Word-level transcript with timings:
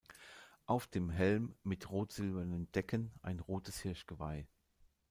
Auf 0.65 0.87
dem 0.87 1.11
Helm 1.11 1.53
mit 1.61 1.91
rot-silbernen 1.91 2.71
Decken 2.71 3.11
ein 3.21 3.39
rotes 3.39 3.81
Hirschgeweih. 3.81 4.47